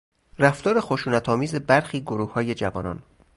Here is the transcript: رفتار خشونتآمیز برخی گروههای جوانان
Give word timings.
رفتار 0.39 0.79
خشونتآمیز 0.81 1.55
برخی 1.55 2.01
گروههای 2.01 2.55
جوانان 2.55 3.03